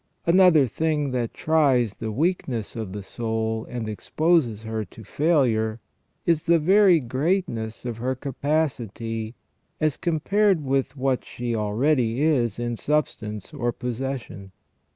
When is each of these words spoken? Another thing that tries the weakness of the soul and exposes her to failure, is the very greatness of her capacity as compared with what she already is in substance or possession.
Another 0.25 0.65
thing 0.65 1.11
that 1.11 1.31
tries 1.31 1.93
the 1.97 2.11
weakness 2.11 2.75
of 2.75 2.91
the 2.91 3.03
soul 3.03 3.67
and 3.69 3.87
exposes 3.87 4.63
her 4.63 4.83
to 4.83 5.03
failure, 5.03 5.79
is 6.25 6.45
the 6.45 6.57
very 6.57 6.99
greatness 6.99 7.85
of 7.85 7.97
her 7.97 8.15
capacity 8.15 9.35
as 9.79 9.97
compared 9.97 10.65
with 10.65 10.97
what 10.97 11.23
she 11.23 11.53
already 11.55 12.23
is 12.23 12.57
in 12.57 12.77
substance 12.77 13.53
or 13.53 13.71
possession. 13.71 14.51